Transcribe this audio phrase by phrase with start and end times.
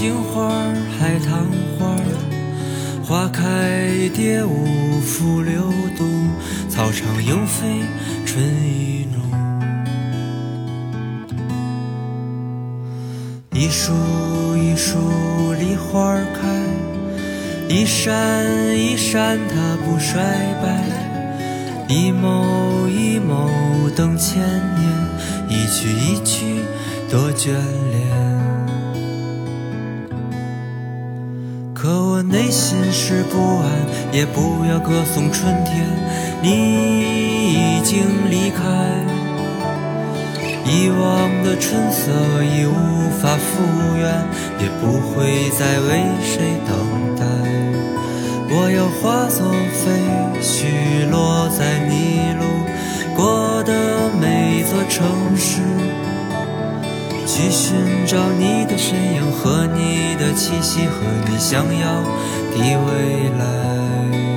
[0.00, 0.48] 杏花
[0.98, 1.46] 海棠
[1.78, 1.94] 花
[3.04, 5.60] 花开蝶舞拂流
[5.94, 6.08] 动，
[6.70, 7.82] 草长莺飞
[8.24, 9.20] 春意浓。
[13.52, 13.92] 一树
[14.56, 16.48] 一树梨花开，
[17.68, 20.22] 一山一山它不衰
[20.62, 20.82] 败。
[21.90, 24.80] 一眸一眸等千年，
[25.50, 26.64] 一曲一曲
[27.10, 27.89] 多眷恋。
[32.30, 33.68] 内心是不安，
[34.12, 35.84] 也不要歌颂春天。
[36.40, 36.48] 你
[37.52, 38.62] 已经离开，
[40.64, 42.12] 以往的春色
[42.44, 43.64] 已无法复
[43.98, 44.24] 原，
[44.60, 46.70] 也不会再为谁等
[47.16, 47.26] 待。
[48.52, 49.90] 我要化作飞
[50.40, 52.44] 絮，落在你路
[53.16, 53.72] 过的
[54.20, 55.04] 每座城
[55.36, 55.60] 市，
[57.32, 62.02] 去寻找你的身影和你的气息，和你想要
[62.50, 64.29] 的未来。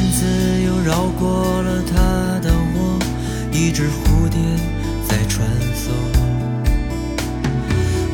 [0.00, 0.24] 燕子
[0.64, 2.98] 又绕过了它的窝，
[3.52, 4.40] 一只蝴蝶
[5.06, 5.46] 在穿
[5.76, 5.90] 梭。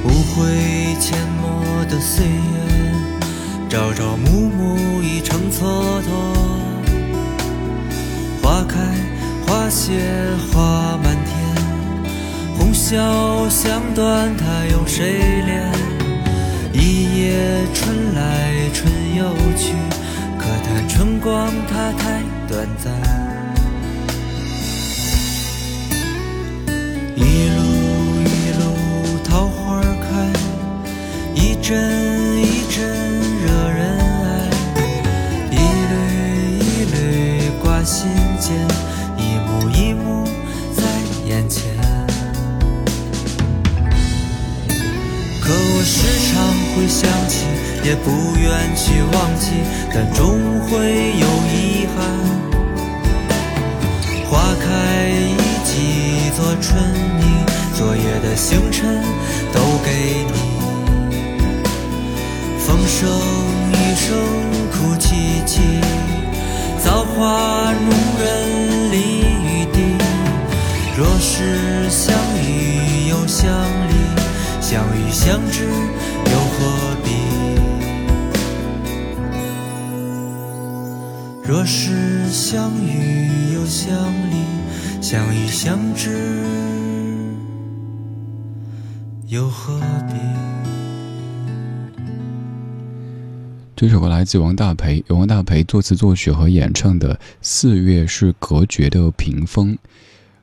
[0.03, 2.59] 无悔阡陌的岁月，
[3.69, 5.63] 朝朝暮暮已成蹉
[6.03, 6.11] 跎。
[8.43, 8.81] 花开
[9.47, 9.93] 花谢
[10.53, 11.37] 花满天，
[12.59, 15.71] 红消香断它有谁怜？
[16.73, 19.96] 一夜春来春又去。
[20.67, 22.93] 叹春光它太短暂
[27.15, 27.63] 一路
[28.25, 28.65] 一路
[29.23, 30.33] 桃花开
[31.37, 31.73] 一阵
[32.43, 32.85] 一阵
[33.45, 34.27] 惹人爱
[35.53, 35.55] 一
[35.93, 35.95] 缕
[36.59, 36.97] 一缕
[37.63, 38.11] 挂心
[38.41, 38.57] 间
[39.17, 40.27] 一幕一幕
[40.75, 40.83] 在
[41.29, 41.77] 眼前。
[45.41, 45.95] 可我时
[46.27, 46.35] 常
[46.75, 49.63] 会想起也不愿去忘记，
[49.95, 50.77] 但终会
[51.21, 51.97] 有遗憾。
[54.29, 56.83] 花开已几座春
[57.21, 57.23] 泥，
[57.77, 59.01] 昨夜的星辰
[59.53, 60.33] 都给你。
[62.59, 63.09] 风声
[63.71, 64.19] 雨声
[64.73, 65.07] 哭唧
[65.47, 65.61] 唧，
[66.83, 68.97] 造化弄人离
[69.47, 69.95] 雨滴。
[70.99, 72.13] 若是相
[72.43, 73.49] 遇又相
[73.89, 73.95] 离，
[74.61, 77.26] 相遇相知又何必？
[81.49, 83.95] 若是相遇又相
[84.33, 84.43] 离，
[85.01, 86.11] 相遇相知
[89.29, 89.79] 又何
[90.09, 90.15] 必？
[93.77, 99.73] 这首歌来自王大培，由王大培作词作曲和演唱的《四月是隔绝的屏风》。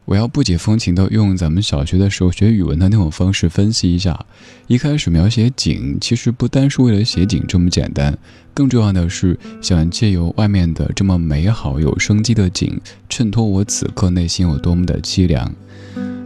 [0.05, 4.25] 我要不解风情的用咱们小学的时候学语文的那种方式分析一下。
[4.67, 8.17] 一开始描写景，其实不单是为了写景这么简单，
[8.53, 15.49] 更重要的是想借由外面的这么美好有生机的景，衬托我此刻内心有多么的凄凉。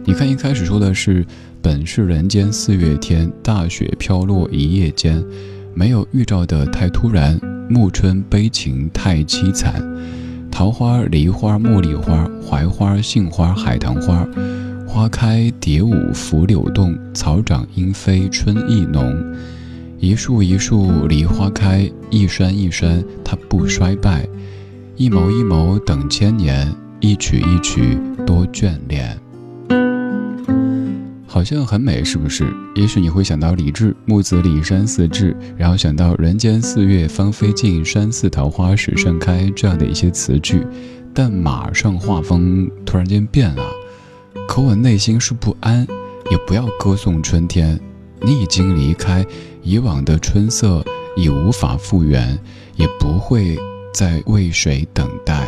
[0.04, 1.24] 你看，一开始说的是
[1.62, 5.22] “本是人间四月天，大雪飘落一夜间”，
[5.74, 7.38] 没有预兆的太突然，
[7.68, 9.86] 暮春悲情太凄惨。
[10.58, 14.26] 桃花、梨花、茉莉花、槐花、杏花、海棠花，
[14.88, 19.16] 花开蝶舞拂柳动，草长莺飞春意浓。
[20.00, 24.28] 一树一树梨花开，一山一山它不衰败。
[24.96, 27.96] 一眸一眸等千年，一曲一曲
[28.26, 29.16] 多眷恋。
[31.38, 32.52] 好像很美，是不是？
[32.74, 40.66] 也许你会想到李治木子李山寺志，然后想到人间四月芳菲尽，山寺桃花始盛开这样的一些词句，
[41.14, 43.62] 但马上画风突然间变了。
[44.48, 45.86] 可我内心是不安，
[46.28, 47.78] 也不要歌颂春天，
[48.20, 49.24] 你已经离开，
[49.62, 50.84] 以往的春色
[51.16, 52.36] 已无法复原，
[52.74, 53.56] 也不会
[53.94, 55.46] 再为谁等待。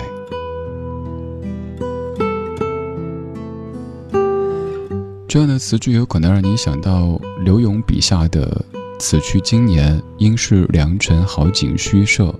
[5.30, 8.64] 这样的词句有可能让你想到刘永笔下的
[8.98, 12.34] “此去经年，应是良辰好景虚设，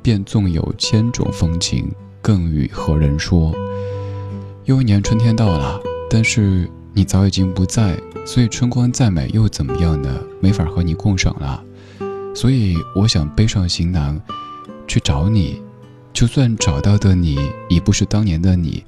[0.00, 1.92] 便纵有千种风情，
[2.22, 3.54] 更与何人说？”
[4.64, 5.78] 又一年春天到了，
[6.08, 7.94] 但是你早已经不在，
[8.24, 10.08] 所以春光再美又怎么样呢？
[10.40, 11.62] 没法和你共赏了。
[12.34, 14.18] 所以我想背上行囊，
[14.88, 15.60] 去找你，
[16.10, 17.38] 就算找到的你
[17.68, 18.82] 已不是当年的你。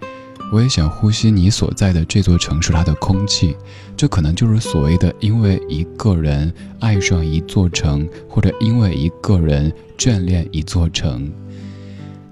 [0.52, 3.56] 我也想呼吸你所在的这座城市它的空气，
[3.96, 11.32] 这可能就是所谓的因为一个人爱上一座城，或者因为一个人眷恋一座城。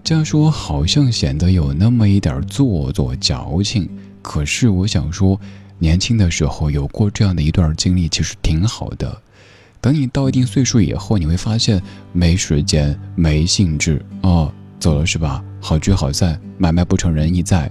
[0.04, 3.88] 这样说好像显得有那么一点做作矫情，
[4.20, 5.40] 可是我想说，
[5.78, 9.16] 年轻的时候有过这样的一段经历，其实挺好的。
[9.80, 11.82] 等你到一定岁数以后，你会发现
[12.12, 15.42] 没时间、没兴致哦，走了是吧？
[15.58, 17.70] 好聚好散，买卖不成仁义在。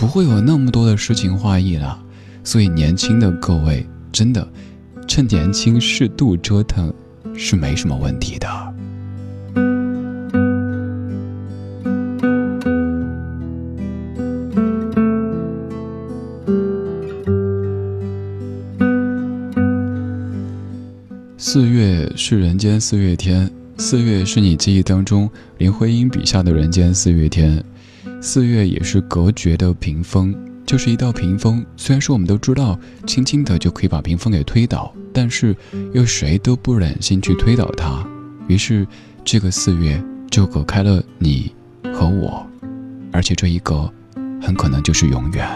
[0.00, 2.02] 不会有那么多的诗情画意了，
[2.42, 4.48] 所以年轻的各位真的，
[5.06, 6.90] 趁年轻适度折腾
[7.34, 8.48] 是没什么问题的。
[21.36, 27.62] 四月是人间四月天，四月是你记忆当中林徽因笔下的人间四月天。
[28.20, 30.34] 四月也是隔绝的屏风，
[30.66, 31.64] 就是一道屏风。
[31.76, 35.56] 虽然说我们都知道，轻轻的就可以把屏风给推倒，但是
[35.92, 38.06] 又谁都不忍心去推倒它。
[38.48, 38.86] 于是，
[39.24, 41.52] 这个四月就隔开了你
[41.92, 42.46] 和我，
[43.12, 43.92] 而且这一隔，
[44.40, 45.48] 很可能就是永远。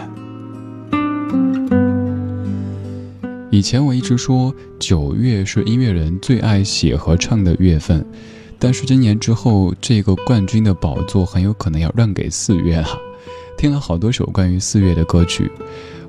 [3.51, 8.05] 以前我一直说九月是音乐人最爱写和唱的月份。
[8.65, 12.99] 但是今年之后，这个冠军的宝座很有可能要让给四月了。
[13.59, 15.51] 听了好多首关于四月的歌曲，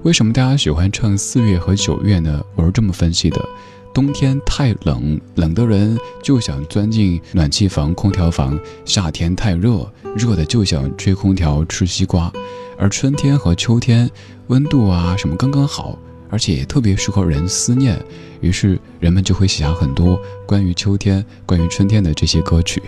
[0.05, 2.43] 为什么大家喜欢唱四月和九月呢？
[2.55, 3.47] 我是这么分析的：
[3.93, 9.87] 冬天太冷，冷的人就想钻进暖气房、空调房；夏天太热，
[10.17, 12.32] 热的就想吹空调、吃西瓜；
[12.79, 14.11] 而春天和秋天，
[14.47, 15.99] 温度啊什么刚刚好。
[16.28, 17.99] 而且也特别适合人思念，
[18.40, 22.83] 于是人们就会写下很多关于秋天、关于春天的这些歌曲。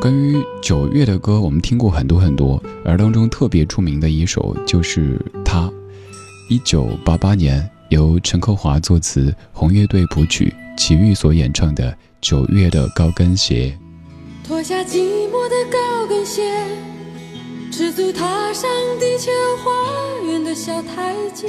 [0.00, 5.70] 关于九月的歌，我们听过很多很多，而当中特别出名的一首就是它。
[6.48, 13.78] 一九八八年，由陈克华作词，红乐队谱曲，齐豫所演唱的《九月的高跟鞋》。
[14.46, 14.98] 脱下寂
[15.28, 16.42] 寞的高跟鞋，
[17.70, 19.30] 赤足踏上地球
[19.62, 21.48] 花园的小台阶。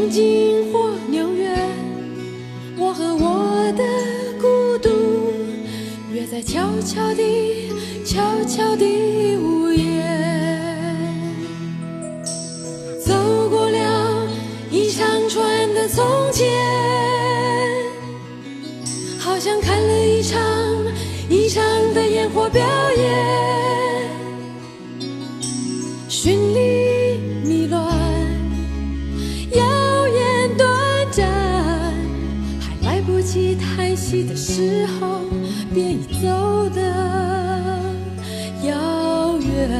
[0.00, 1.54] 东京或纽约，
[2.78, 3.84] 我和我的
[4.40, 4.88] 孤独
[6.10, 7.70] 约在悄悄地、
[8.02, 10.02] 悄悄地午夜，
[13.04, 13.12] 走
[13.50, 14.26] 过了
[14.70, 16.48] 一长串的从前，
[19.18, 20.40] 好像看了一场
[21.28, 22.64] 一场的烟火表
[22.96, 23.59] 演，
[33.94, 35.20] 息的时候，
[35.74, 36.28] 便已走
[36.74, 36.80] 得
[38.64, 39.70] 遥远。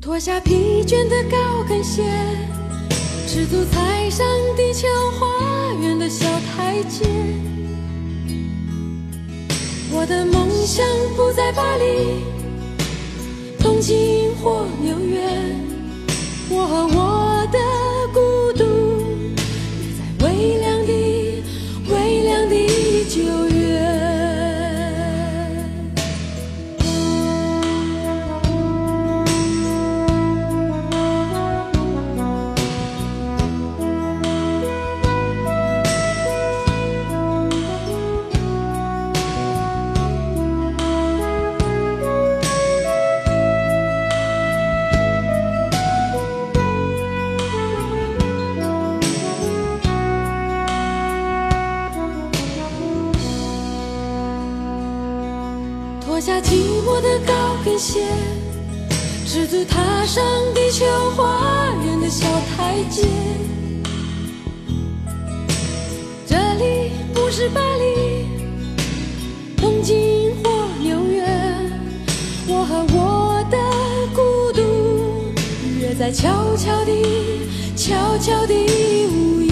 [0.00, 1.36] 脱下疲倦的高
[1.68, 2.02] 跟鞋，
[3.26, 4.26] 赤足踩上
[4.56, 5.26] 地球花
[5.82, 7.04] 园的小台阶。
[9.92, 12.22] 我的梦想不在巴黎、
[13.58, 15.20] 东京或纽约，
[16.50, 17.27] 我和我
[57.88, 58.00] 高跟鞋，
[59.26, 60.22] 赤足踏上
[60.54, 60.84] 地球
[61.16, 63.06] 花园的小台阶。
[66.26, 68.26] 这里不是巴黎、
[69.56, 71.24] 东京或纽约，
[72.46, 73.56] 我和我的
[74.14, 75.32] 孤独
[75.80, 77.02] 约在悄悄地、
[77.74, 79.47] 悄悄地午夜。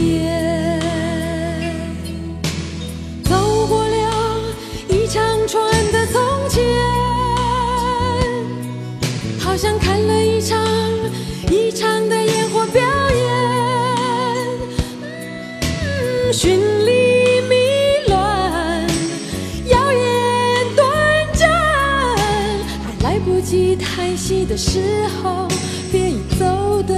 [24.57, 24.81] 时
[25.23, 25.47] 候，
[25.93, 26.95] 便已走得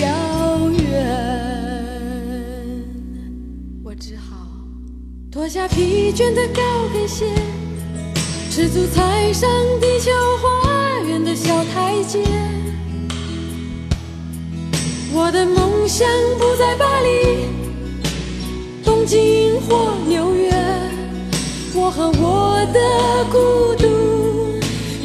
[0.00, 0.82] 遥远。
[3.84, 4.48] 我只好
[5.30, 6.60] 脱下疲倦的高
[6.92, 7.26] 跟鞋，
[8.50, 9.48] 赤足踩上
[9.80, 10.10] 地球
[10.42, 12.18] 花园的小台阶。
[15.12, 16.08] 我的梦想
[16.38, 17.46] 不在巴黎、
[18.84, 20.50] 东京或纽约，
[21.74, 22.80] 我和我的
[23.30, 23.79] 孤独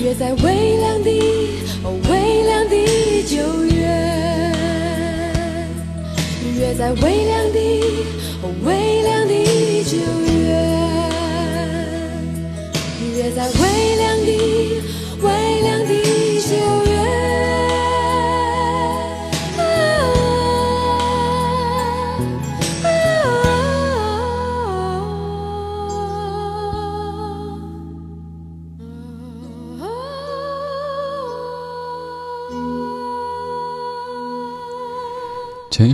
[0.05, 1.09] 约在微凉的、
[1.83, 2.75] 哦微凉的
[3.24, 3.81] 九月。
[6.59, 7.57] 约在微凉的、
[8.43, 9.33] 哦微凉的
[9.83, 9.97] 九
[10.29, 10.53] 月，
[13.17, 13.50] 约在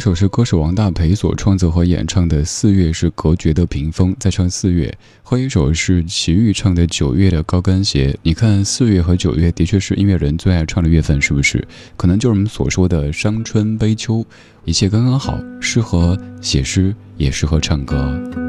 [0.01, 4.91] 首是歌手王大培所创作和演唱的《四月》，是隔绝的屏风，再唱四月；
[5.22, 8.12] 后一首是齐豫唱的《九月的高跟鞋》。
[8.24, 11.63] 你看，四月和九月的确是音乐人最爱唱的月份，是不是？
[11.96, 14.25] 可能就是我们所说的伤春悲秋，
[14.65, 18.40] 一切刚刚好，适合写诗，也适合唱歌。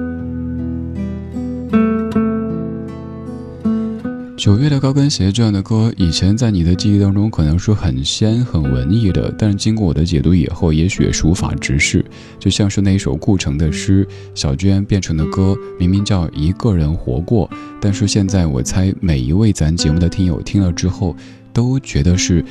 [4.42, 12.04] 九月的高跟鞋这样的歌，以前在你的记忆当中可能是很仙、很文艺的，但是经过我的解读以后，也许也是无法直视。
[12.40, 17.48] 就像是那一首顾城的诗，小娟变成的歌，明明叫一个人活过，
[17.80, 21.14] 但是现在我猜每一位咱节目的听友听了之后，
[21.52, 22.44] 都觉得是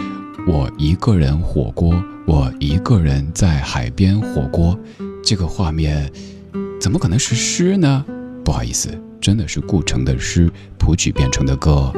[0.48, 4.80] 我一个人火锅，我一个人在海边火锅，
[5.22, 6.10] 这个画面
[6.80, 8.06] 怎么可能是诗呢？
[8.46, 8.88] 不好意思。
[9.22, 11.94] 真的是顾城的诗谱曲变成的歌。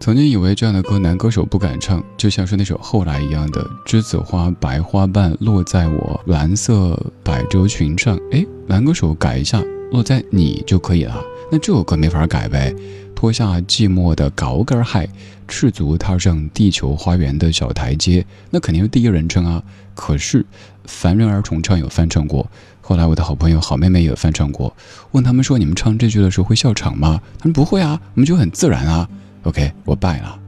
[0.00, 8.18] 曾经以为这样的歌男歌手不敢唱，就像是那首《后来》一样的“栀子花白花瓣落在我蓝色百褶裙上”。
[8.32, 11.22] 哎，男歌手改一下，落在你就可以了。
[11.52, 12.74] 那这首歌没法改呗。
[13.18, 15.10] 脱下寂寞的高跟鞋，
[15.48, 19.60] 赤足踏上地球花园的小台阶，那肯定是第一人称啊。
[19.92, 20.46] 可是，
[20.84, 22.48] 凡人儿重唱有翻唱过，
[22.80, 24.72] 后来我的好朋友好妹妹也翻唱过。
[25.10, 29.08] 问他们说：“你们唱这句的时候会笑场吗？”他们不会啊，我们就很自然啊。
[29.42, 30.38] OK，我败了。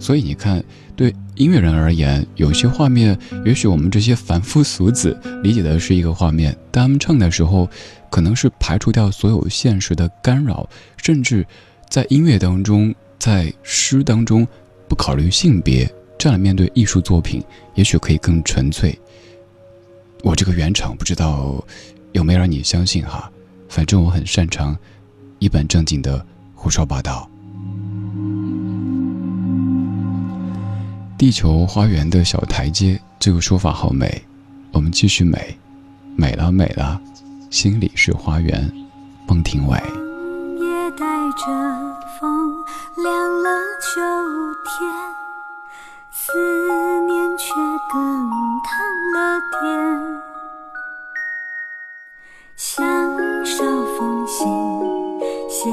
[0.00, 0.60] 所以你看，
[0.96, 7.70] 对音乐人而言，有些画面，也许我们这些凡夫俗子理解的是一个画面，但他们唱的时候，
[8.10, 11.46] 可能是排除掉所有现实的干扰，甚至
[11.92, 14.48] 在音乐当中，在诗当中
[14.88, 15.86] 不考虑性别。
[16.18, 17.44] 这样面对艺术作品，
[17.74, 18.98] 也许可以更纯粹。
[20.22, 21.62] 我这个原厂不知道
[22.12, 23.30] 有没有让你相信哈，
[23.68, 24.74] 反正我很擅长
[25.38, 27.28] 一本正经的胡说八道。
[31.18, 34.22] 地球花园的小台阶，这个说法好美。
[34.72, 35.54] 我们继续美，
[36.16, 36.98] 美了美了，
[37.50, 38.72] 心里是花园。
[39.28, 40.01] 孟庭苇。
[40.96, 41.46] 带着
[42.18, 42.64] 风
[42.96, 44.00] 凉了秋
[44.64, 44.92] 天，
[46.10, 46.32] 思
[47.06, 47.54] 念却
[47.90, 48.30] 更
[48.62, 48.70] 烫
[49.14, 49.60] 了点。
[52.56, 53.64] 像少
[53.98, 54.46] 风信，
[55.48, 55.70] 写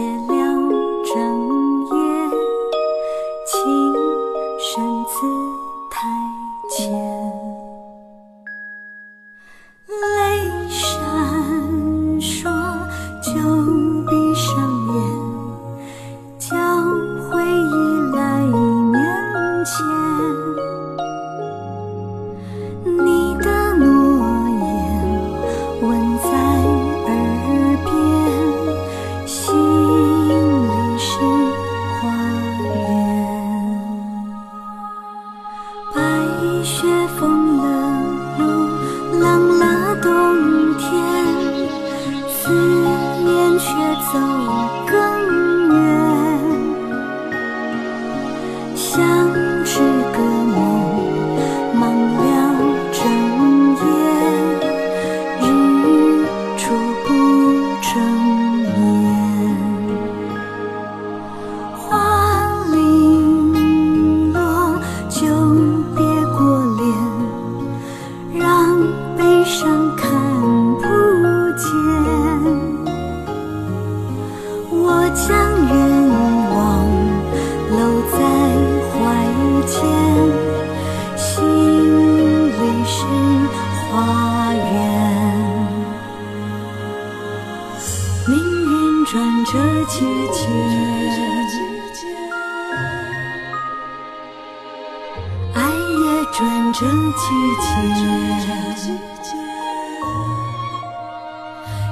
[96.40, 97.26] 转着季
[97.60, 97.70] 节。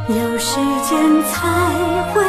[0.08, 0.56] 有时
[0.88, 1.36] 间才
[2.14, 2.24] 会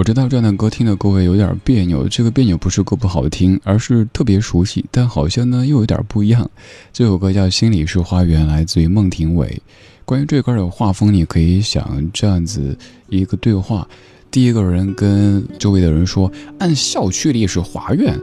[0.00, 6.50] 我知道这样的歌听的各位有点别扭，这个别扭不是歌不好听，而是特别熟悉，但好像呢又有点不一样。
[6.90, 9.60] 这首歌叫《心里是花园》，来自于孟庭苇。
[10.06, 12.74] 关于这歌的画风，你可以想这样子
[13.10, 13.86] 一个对话：
[14.30, 18.14] 第一个人跟周围的人说，按校区里是花园；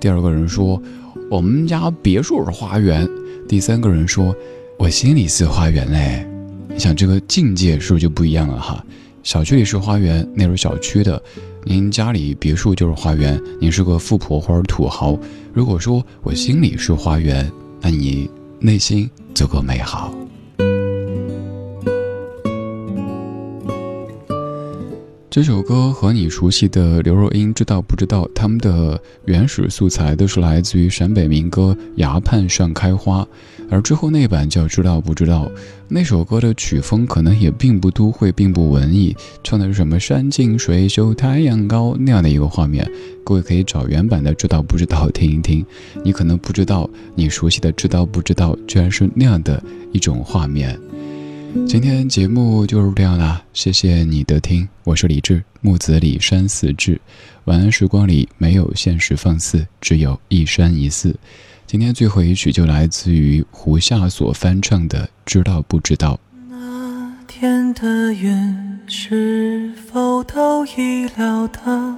[0.00, 0.82] 第二个人说，
[1.30, 3.06] 我们家别墅是花园；
[3.48, 4.34] 第三个人说，
[4.76, 6.26] 我心里是花园嘞。
[6.68, 8.84] 你想这个境界是不是就不一样了哈？
[9.22, 11.16] 小区里是花园，那是小区的；
[11.64, 15.16] 您家里别墅就是花园，您是个富婆或者土豪。
[15.52, 20.12] 如果说我心里是花园，那你内心足够美好。
[25.32, 28.28] 这首歌和你熟悉的刘若英知道不知道？
[28.34, 33.22] 他们的原始素材都是来自于陕北民歌《崖畔上开花》，
[33.70, 35.46] 而之后那版叫《知道不知道》。
[35.88, 42.86] 那首歌的曲风可能也并不都会，并不文艺，唱的是什么山清水秀、太阳高那样的一个画面。
[43.24, 45.64] 各位可以找原版的《知道不知道》听一听，
[46.04, 50.78] 你可能不知道，你熟悉的《知道不知道》居然是那样的一种画面。
[51.66, 56.98] 今天节目就是这样啦，谢谢你的听，我是李志，木子李山寺志。
[57.44, 61.14] 晚安时光里没有现实放肆，只有一山一寺。
[61.66, 66.14] 今天最后一曲就来自于胡夏所翻唱的《知道不知道》。
[66.48, 71.96] 那天的云是否都已料到，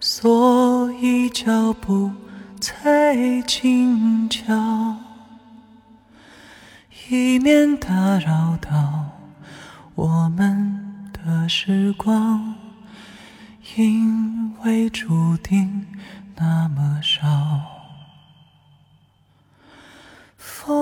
[0.00, 2.10] 所以脚步
[2.60, 4.96] 才轻巧。
[7.08, 9.12] 以免打扰到
[9.94, 12.56] 我们的时光，
[13.76, 15.86] 因为注定
[16.34, 17.22] 那么少。
[20.36, 20.76] 风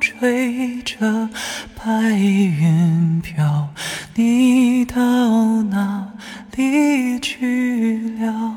[0.00, 1.30] 吹着
[1.76, 3.68] 白云飘，
[4.14, 6.12] 你到哪
[6.56, 8.56] 里去了？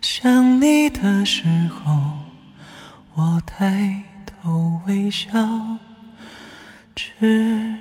[0.00, 2.19] 想你的时候。
[3.20, 5.28] 我抬头微笑，
[6.96, 7.76] 知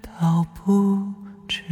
[0.00, 1.12] 道不
[1.46, 1.62] 知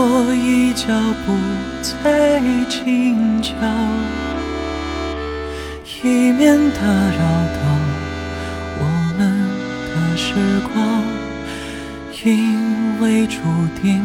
[0.00, 0.86] 所以脚
[1.26, 1.36] 步
[1.82, 3.52] 才轻巧，
[6.02, 7.20] 以免打扰
[7.54, 7.60] 到
[8.78, 8.82] 我
[9.18, 9.20] 们
[9.90, 10.32] 的时
[10.72, 10.74] 光，
[12.24, 13.36] 因为注
[13.82, 14.02] 定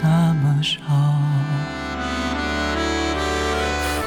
[0.00, 0.78] 那么少。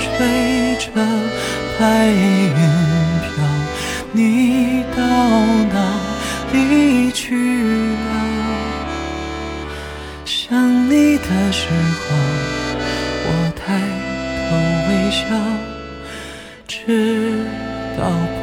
[0.00, 0.86] 吹着
[1.80, 2.54] 白云
[3.22, 3.32] 飘。
[4.12, 5.02] 你到
[5.72, 5.76] 哪
[6.52, 7.34] 里去
[11.64, 12.04] 时候，
[13.24, 13.64] 我抬
[14.50, 14.52] 头
[14.86, 15.24] 微笑，
[16.68, 16.76] 知
[17.96, 18.04] 道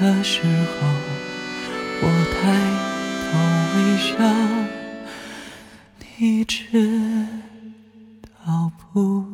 [0.00, 0.86] 的时候，
[2.02, 2.04] 我
[2.34, 2.36] 抬
[3.30, 3.32] 头
[3.76, 4.14] 微笑，
[6.18, 6.58] 你知
[8.44, 9.33] 道不？